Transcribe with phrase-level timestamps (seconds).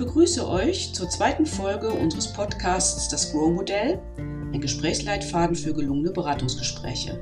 [0.00, 7.20] begrüße euch zur zweiten Folge unseres Podcasts Das Grow-Modell, ein Gesprächsleitfaden für gelungene Beratungsgespräche.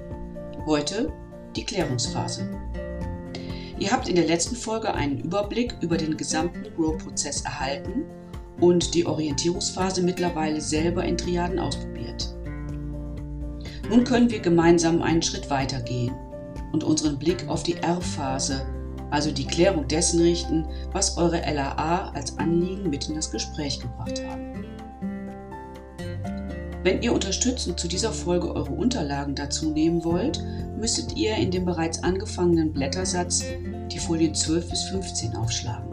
[0.64, 1.12] Heute
[1.56, 2.48] die Klärungsphase.
[3.80, 8.04] Ihr habt in der letzten Folge einen Überblick über den gesamten Grow-Prozess erhalten
[8.60, 12.32] und die Orientierungsphase mittlerweile selber in Triaden ausprobiert.
[13.90, 16.14] Nun können wir gemeinsam einen Schritt weitergehen
[16.72, 18.64] und unseren Blick auf die R-Phase
[19.10, 24.22] also die Klärung dessen richten, was eure LAA als Anliegen mit in das Gespräch gebracht
[24.26, 24.64] haben.
[26.84, 30.42] Wenn ihr unterstützend zu dieser Folge eure Unterlagen dazu nehmen wollt,
[30.78, 33.44] müsstet ihr in dem bereits angefangenen Blättersatz
[33.90, 35.92] die Folien 12 bis 15 aufschlagen.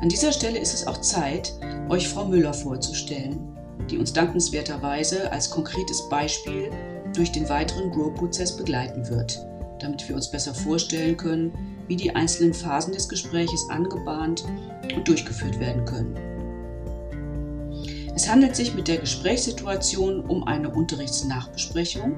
[0.00, 1.52] An dieser Stelle ist es auch Zeit,
[1.88, 3.56] euch Frau Müller vorzustellen,
[3.90, 6.70] die uns dankenswerterweise als konkretes Beispiel
[7.14, 9.38] durch den weiteren Grow-Prozess begleiten wird
[9.80, 11.52] damit wir uns besser vorstellen können,
[11.88, 14.44] wie die einzelnen Phasen des Gespräches angebahnt
[14.94, 16.16] und durchgeführt werden können.
[18.14, 22.16] Es handelt sich mit der Gesprächssituation um eine Unterrichtsnachbesprechung,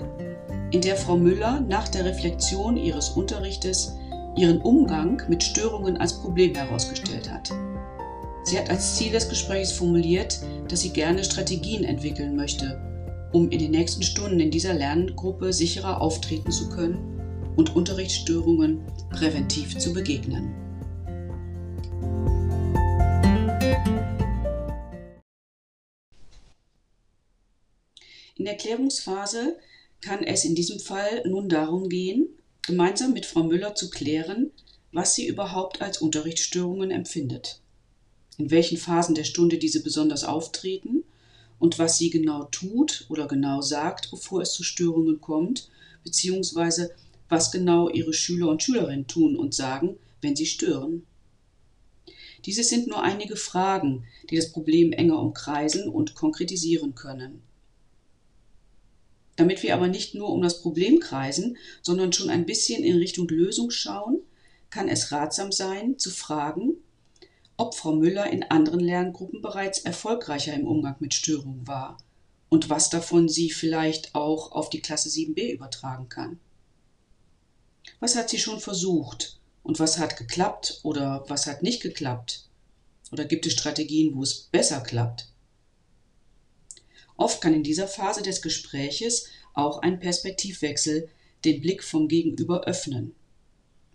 [0.70, 3.96] in der Frau Müller nach der Reflexion ihres Unterrichtes
[4.36, 7.50] ihren Umgang mit Störungen als Problem herausgestellt hat.
[8.44, 12.80] Sie hat als Ziel des Gesprächs formuliert, dass sie gerne Strategien entwickeln möchte,
[13.32, 17.17] um in den nächsten Stunden in dieser Lerngruppe sicherer auftreten zu können
[17.58, 20.54] und Unterrichtsstörungen präventiv zu begegnen.
[28.36, 29.58] In der Klärungsphase
[30.00, 32.28] kann es in diesem Fall nun darum gehen,
[32.62, 34.52] gemeinsam mit Frau Müller zu klären,
[34.92, 37.60] was sie überhaupt als Unterrichtsstörungen empfindet,
[38.36, 41.02] in welchen Phasen der Stunde diese besonders auftreten
[41.58, 45.68] und was sie genau tut oder genau sagt, bevor es zu Störungen kommt,
[46.04, 46.94] beziehungsweise
[47.28, 51.06] was genau ihre Schüler und Schülerinnen tun und sagen, wenn sie stören.
[52.44, 57.42] Diese sind nur einige Fragen, die das Problem enger umkreisen und konkretisieren können.
[59.36, 63.28] Damit wir aber nicht nur um das Problem kreisen, sondern schon ein bisschen in Richtung
[63.28, 64.20] Lösung schauen,
[64.70, 66.74] kann es ratsam sein, zu fragen,
[67.56, 71.98] ob Frau Müller in anderen Lerngruppen bereits erfolgreicher im Umgang mit Störungen war
[72.48, 76.38] und was davon sie vielleicht auch auf die Klasse 7b übertragen kann.
[78.00, 79.38] Was hat sie schon versucht?
[79.62, 82.48] Und was hat geklappt oder was hat nicht geklappt?
[83.10, 85.28] Oder gibt es Strategien, wo es besser klappt?
[87.16, 91.08] Oft kann in dieser Phase des Gespräches auch ein Perspektivwechsel
[91.44, 93.14] den Blick vom Gegenüber öffnen.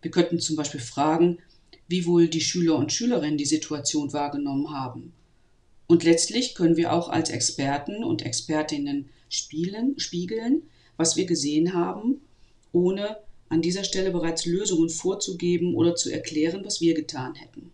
[0.02, 1.40] Wir könnten zum Beispiel fragen,
[1.88, 5.14] wie wohl die Schüler und Schülerinnen die Situation wahrgenommen haben.
[5.88, 10.64] Und letztlich können wir auch als Experten und Expertinnen spielen, spiegeln,
[10.98, 12.22] was wir gesehen haben,
[12.72, 13.18] ohne
[13.54, 17.72] an dieser Stelle bereits Lösungen vorzugeben oder zu erklären, was wir getan hätten.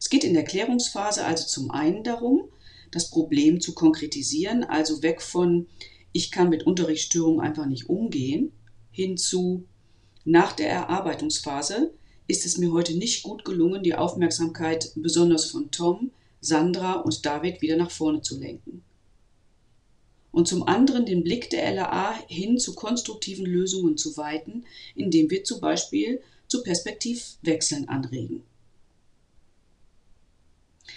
[0.00, 2.48] Es geht in der Klärungsphase also zum einen darum,
[2.90, 5.68] das Problem zu konkretisieren, also weg von
[6.10, 8.52] ich kann mit Unterrichtsstörungen einfach nicht umgehen,
[8.90, 9.64] hin zu
[10.24, 11.94] nach der Erarbeitungsphase
[12.26, 16.10] ist es mir heute nicht gut gelungen, die Aufmerksamkeit besonders von Tom,
[16.40, 18.82] Sandra und David wieder nach vorne zu lenken
[20.34, 24.64] und zum anderen den Blick der LAA hin zu konstruktiven Lösungen zu weiten,
[24.96, 28.42] indem wir zum Beispiel zu Perspektivwechseln anregen.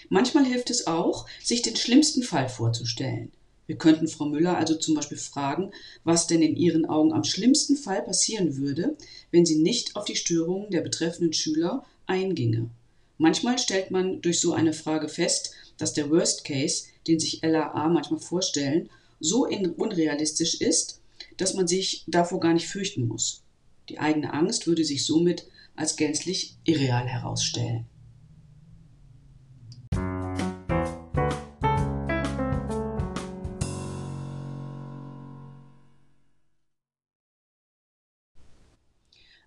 [0.09, 3.31] Manchmal hilft es auch, sich den schlimmsten Fall vorzustellen.
[3.67, 5.71] Wir könnten Frau Müller also zum Beispiel fragen,
[6.03, 8.97] was denn in ihren Augen am schlimmsten Fall passieren würde,
[9.31, 12.69] wenn sie nicht auf die Störungen der betreffenden Schüler einginge.
[13.17, 17.89] Manchmal stellt man durch so eine Frage fest, dass der Worst Case, den sich LAA
[17.89, 18.89] manchmal vorstellen,
[19.19, 21.01] so unrealistisch ist,
[21.37, 23.43] dass man sich davor gar nicht fürchten muss.
[23.89, 27.85] Die eigene Angst würde sich somit als gänzlich irreal herausstellen.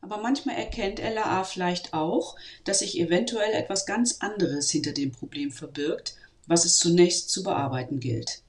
[0.03, 2.35] Aber manchmal erkennt LAA vielleicht auch,
[2.65, 6.17] dass sich eventuell etwas ganz anderes hinter dem Problem verbirgt,
[6.47, 8.43] was es zunächst zu bearbeiten gilt.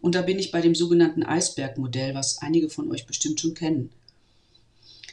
[0.00, 3.90] Und da bin ich bei dem sogenannten Eisbergmodell, was einige von euch bestimmt schon kennen.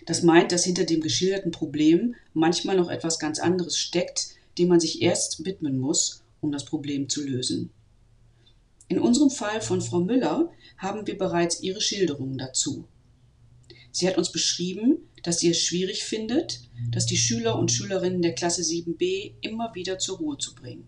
[0.05, 4.79] Das meint, dass hinter dem geschilderten Problem manchmal noch etwas ganz anderes steckt, dem man
[4.79, 7.71] sich erst widmen muss, um das Problem zu lösen.
[8.87, 12.85] In unserem Fall von Frau Müller haben wir bereits ihre Schilderungen dazu.
[13.91, 16.61] Sie hat uns beschrieben, dass sie es schwierig findet,
[16.91, 20.87] dass die Schüler und Schülerinnen der Klasse 7b immer wieder zur Ruhe zu bringen.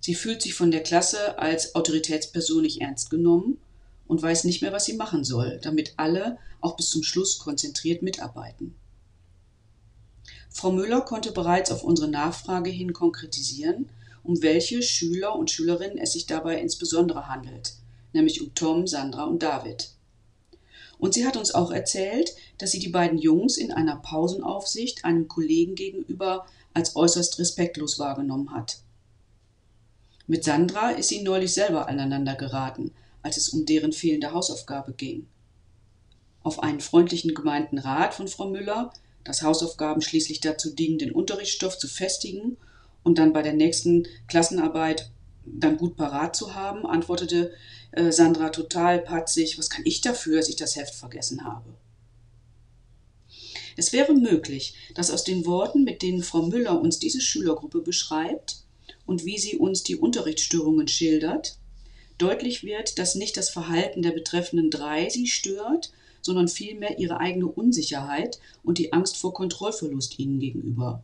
[0.00, 3.58] Sie fühlt sich von der Klasse als Autoritätsperson nicht ernst genommen
[4.06, 8.02] und weiß nicht mehr, was sie machen soll, damit alle auch bis zum Schluss konzentriert
[8.02, 8.74] mitarbeiten.
[10.50, 13.90] Frau Müller konnte bereits auf unsere Nachfrage hin konkretisieren,
[14.24, 17.74] um welche Schüler und Schülerinnen es sich dabei insbesondere handelt,
[18.12, 19.90] nämlich um Tom, Sandra und David.
[20.98, 25.28] Und sie hat uns auch erzählt, dass sie die beiden Jungs in einer Pausenaufsicht einem
[25.28, 28.78] Kollegen gegenüber als äußerst respektlos wahrgenommen hat.
[30.30, 32.92] Mit Sandra ist sie neulich selber aneinander geraten,
[33.22, 35.26] als es um deren fehlende Hausaufgabe ging.
[36.42, 38.92] Auf einen freundlichen gemeinten Rat von Frau Müller,
[39.24, 42.58] dass Hausaufgaben schließlich dazu dienen, den Unterrichtsstoff zu festigen
[43.02, 45.10] und dann bei der nächsten Klassenarbeit
[45.46, 47.54] dann gut parat zu haben, antwortete
[47.92, 51.74] äh, Sandra total patzig, was kann ich dafür, dass ich das Heft vergessen habe?
[53.78, 58.67] Es wäre möglich, dass aus den Worten, mit denen Frau Müller uns diese Schülergruppe beschreibt
[59.08, 61.56] und wie sie uns die Unterrichtsstörungen schildert,
[62.18, 67.46] deutlich wird, dass nicht das Verhalten der betreffenden drei sie stört, sondern vielmehr ihre eigene
[67.46, 71.02] Unsicherheit und die Angst vor Kontrollverlust ihnen gegenüber.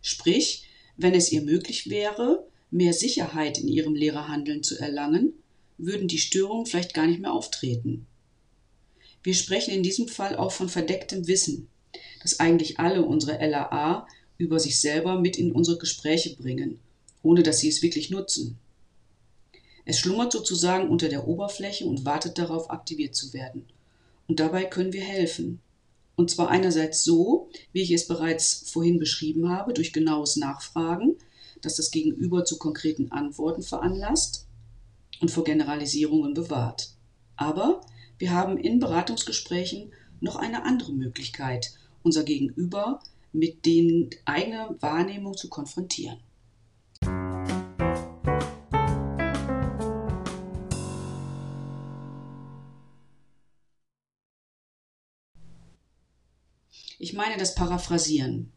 [0.00, 0.62] Sprich,
[0.96, 5.32] wenn es ihr möglich wäre, mehr Sicherheit in ihrem Lehrerhandeln zu erlangen,
[5.76, 8.06] würden die Störungen vielleicht gar nicht mehr auftreten.
[9.24, 11.68] Wir sprechen in diesem Fall auch von verdecktem Wissen,
[12.22, 14.06] das eigentlich alle unsere LAA
[14.38, 16.80] über sich selber mit in unsere Gespräche bringen,
[17.22, 18.58] ohne dass sie es wirklich nutzen.
[19.84, 23.66] Es schlummert sozusagen unter der Oberfläche und wartet darauf, aktiviert zu werden.
[24.26, 25.60] Und dabei können wir helfen.
[26.16, 31.16] Und zwar einerseits so, wie ich es bereits vorhin beschrieben habe, durch genaues Nachfragen,
[31.60, 34.46] das das Gegenüber zu konkreten Antworten veranlasst
[35.20, 36.90] und vor Generalisierungen bewahrt.
[37.36, 37.80] Aber
[38.18, 43.00] wir haben in Beratungsgesprächen noch eine andere Möglichkeit, unser Gegenüber
[43.34, 46.20] mit den eigenen Wahrnehmung zu konfrontieren.
[56.98, 58.50] Ich meine das Paraphrasieren.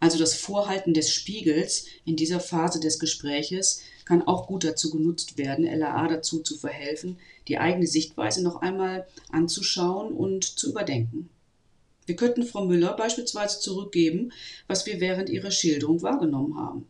[0.00, 5.38] Also das Vorhalten des Spiegels in dieser Phase des Gespräches kann auch gut dazu genutzt
[5.38, 11.30] werden, LAA dazu zu verhelfen, die eigene Sichtweise noch einmal anzuschauen und zu überdenken.
[12.08, 14.32] Wir könnten Frau Müller beispielsweise zurückgeben,
[14.66, 16.86] was wir während ihrer Schilderung wahrgenommen haben.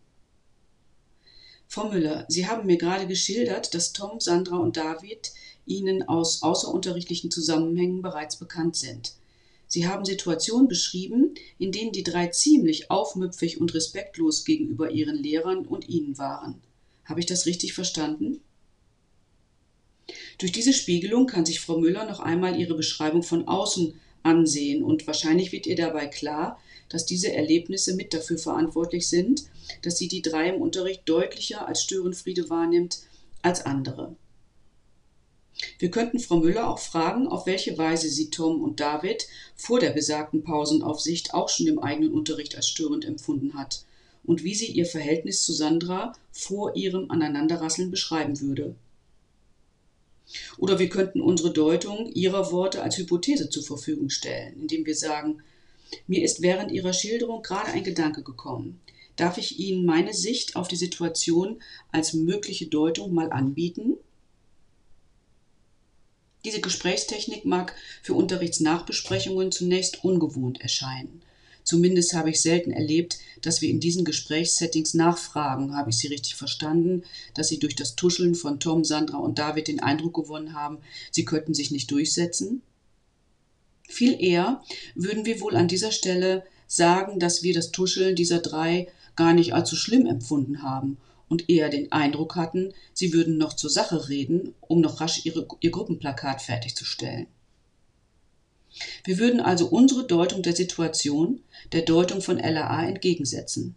[1.67, 5.33] Frau Müller, Sie haben mir gerade geschildert, dass Tom, Sandra und David
[5.67, 9.15] Ihnen aus außerunterrichtlichen Zusammenhängen bereits bekannt sind.
[9.67, 15.67] Sie haben Situationen beschrieben, in denen die drei ziemlich aufmüpfig und respektlos gegenüber ihren Lehrern
[15.67, 16.63] und ihnen waren.
[17.05, 18.41] Habe ich das richtig verstanden?
[20.39, 25.07] Durch diese Spiegelung kann sich Frau Müller noch einmal ihre Beschreibung von außen ansehen und
[25.07, 29.45] wahrscheinlich wird ihr dabei klar, dass diese Erlebnisse mit dafür verantwortlich sind,
[29.83, 33.01] dass sie die drei im Unterricht deutlicher als Störenfriede wahrnimmt
[33.43, 34.17] als andere.
[35.79, 39.27] Wir könnten Frau Müller auch fragen, auf welche Weise sie Tom und David
[39.57, 43.85] vor der besagten Pausenaufsicht auch schon im eigenen Unterricht als störend empfunden hat
[44.25, 48.77] und wie sie ihr Verhältnis zu Sandra vor ihrem Aneinanderrasseln beschreiben würde.
[50.59, 55.43] Oder wir könnten unsere Deutung ihrer Worte als Hypothese zur Verfügung stellen, indem wir sagen,
[56.07, 58.81] mir ist während Ihrer Schilderung gerade ein Gedanke gekommen.
[59.17, 63.97] Darf ich Ihnen meine Sicht auf die Situation als mögliche Deutung mal anbieten?
[66.45, 71.23] Diese Gesprächstechnik mag für Unterrichtsnachbesprechungen zunächst ungewohnt erscheinen.
[71.69, 76.35] Zumindest habe ich selten erlebt, dass wir in diesen Gesprächssettings nachfragen, habe ich Sie richtig
[76.35, 77.03] verstanden,
[77.35, 80.79] dass Sie durch das Tuscheln von Tom, Sandra und David den Eindruck gewonnen haben,
[81.11, 82.63] Sie könnten sich nicht durchsetzen?
[83.87, 84.63] Viel eher
[84.95, 89.53] würden wir wohl an dieser Stelle sagen, dass wir das Tuscheln dieser drei gar nicht
[89.53, 90.97] allzu schlimm empfunden haben
[91.29, 95.47] und eher den Eindruck hatten, sie würden noch zur Sache reden, um noch rasch ihre,
[95.61, 97.27] ihr Gruppenplakat fertigzustellen.
[99.05, 101.41] Wir würden also unsere Deutung der Situation
[101.73, 103.75] der Deutung von LAA entgegensetzen.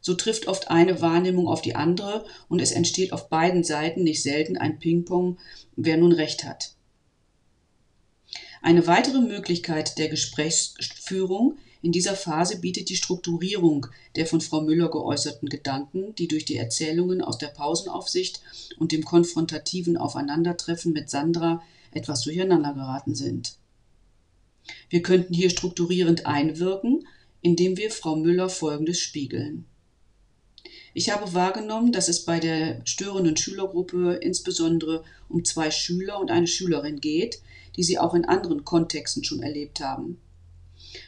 [0.00, 4.22] So trifft oft eine Wahrnehmung auf die andere und es entsteht auf beiden Seiten nicht
[4.22, 5.38] selten ein Ping-Pong,
[5.76, 6.74] wer nun recht hat.
[8.62, 14.90] Eine weitere Möglichkeit der Gesprächsführung in dieser Phase bietet die Strukturierung der von Frau Müller
[14.90, 18.40] geäußerten Gedanken, die durch die Erzählungen aus der Pausenaufsicht
[18.78, 23.58] und dem konfrontativen Aufeinandertreffen mit Sandra etwas durcheinander geraten sind.
[24.88, 27.06] Wir könnten hier strukturierend einwirken,
[27.40, 29.66] indem wir Frau Müller Folgendes spiegeln.
[30.94, 36.46] Ich habe wahrgenommen, dass es bei der störenden Schülergruppe insbesondere um zwei Schüler und eine
[36.46, 37.40] Schülerin geht,
[37.76, 40.20] die Sie auch in anderen Kontexten schon erlebt haben.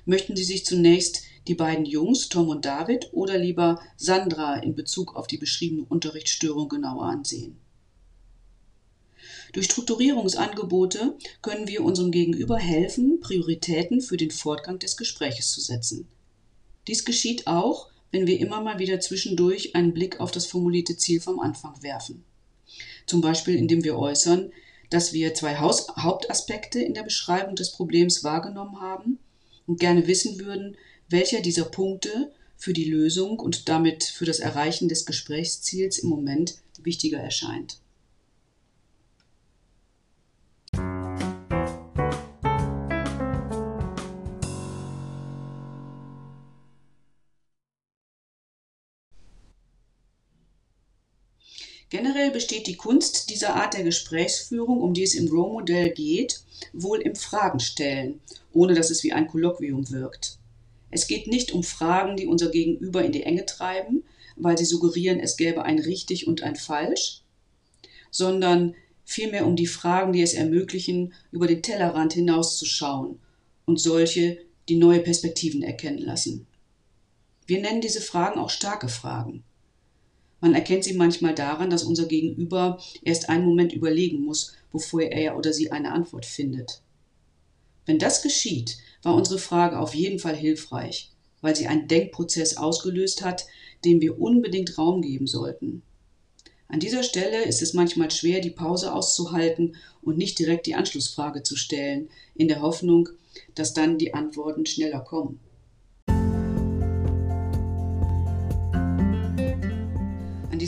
[0.04, 5.16] Möchten Sie sich zunächst die beiden Jungs, Tom und David, oder lieber Sandra in Bezug
[5.16, 7.58] auf die beschriebene Unterrichtsstörung genauer ansehen?
[9.52, 16.08] Durch Strukturierungsangebote können wir unserem Gegenüber helfen, Prioritäten für den Fortgang des Gespräches zu setzen.
[16.86, 21.20] Dies geschieht auch, wenn wir immer mal wieder zwischendurch einen Blick auf das formulierte Ziel
[21.20, 22.24] vom Anfang werfen.
[23.06, 24.52] Zum Beispiel indem wir äußern,
[24.88, 29.18] dass wir zwei Haus Hauptaspekte in der Beschreibung des Problems wahrgenommen haben
[29.66, 30.76] und gerne wissen würden,
[31.08, 36.56] welcher dieser Punkte für die Lösung und damit für das Erreichen des Gesprächsziels im Moment
[36.82, 37.78] wichtiger erscheint.
[51.90, 56.40] Generell besteht die Kunst dieser Art der Gesprächsführung, um die es im Row-Modell geht,
[56.72, 58.20] wohl im Fragenstellen,
[58.52, 60.38] ohne dass es wie ein Kolloquium wirkt.
[60.92, 64.04] Es geht nicht um Fragen, die unser Gegenüber in die Enge treiben,
[64.36, 67.22] weil sie suggerieren, es gäbe ein richtig und ein falsch,
[68.12, 73.18] sondern vielmehr um die Fragen, die es ermöglichen, über den Tellerrand hinauszuschauen
[73.66, 76.46] und solche, die neue Perspektiven erkennen lassen.
[77.46, 79.42] Wir nennen diese Fragen auch starke Fragen.
[80.40, 85.36] Man erkennt sie manchmal daran, dass unser Gegenüber erst einen Moment überlegen muss, bevor er
[85.36, 86.82] oder sie eine Antwort findet.
[87.86, 93.22] Wenn das geschieht, war unsere Frage auf jeden Fall hilfreich, weil sie einen Denkprozess ausgelöst
[93.22, 93.46] hat,
[93.84, 95.82] dem wir unbedingt Raum geben sollten.
[96.68, 101.42] An dieser Stelle ist es manchmal schwer, die Pause auszuhalten und nicht direkt die Anschlussfrage
[101.42, 103.08] zu stellen, in der Hoffnung,
[103.54, 105.40] dass dann die Antworten schneller kommen.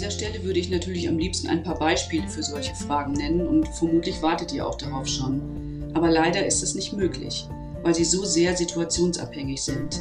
[0.02, 3.68] Dieser Stelle würde ich natürlich am liebsten ein paar Beispiele für solche Fragen nennen und
[3.68, 5.92] vermutlich wartet ihr auch darauf schon.
[5.94, 7.46] Aber leider ist es nicht möglich,
[7.84, 10.00] weil sie so sehr situationsabhängig sind.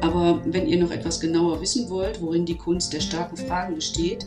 [0.00, 4.26] Aber wenn ihr noch etwas genauer wissen wollt, worin die Kunst der starken Fragen besteht,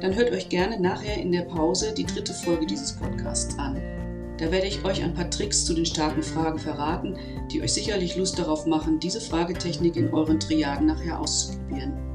[0.00, 3.76] dann hört euch gerne nachher in der Pause die dritte Folge dieses Podcasts an.
[4.38, 7.18] Da werde ich euch ein paar Tricks zu den starken Fragen verraten,
[7.52, 12.09] die euch sicherlich Lust darauf machen, diese Fragetechnik in euren Triaden nachher auszuprobieren.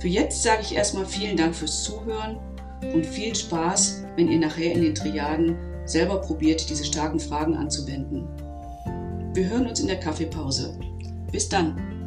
[0.00, 2.38] Für jetzt sage ich erstmal vielen Dank fürs Zuhören
[2.94, 8.26] und viel Spaß, wenn ihr nachher in den Triaden selber probiert, diese starken Fragen anzuwenden.
[9.34, 10.78] Wir hören uns in der Kaffeepause.
[11.30, 11.99] Bis dann!